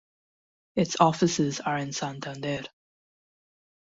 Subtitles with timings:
[0.75, 2.63] Its offices are in Santander.